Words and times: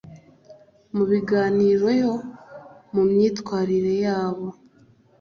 mu 0.95 1.03
biganiro 1.11 1.87
no 2.03 2.13
mu 2.93 3.03
myitwarire 3.09 3.93
yabo 4.05 4.47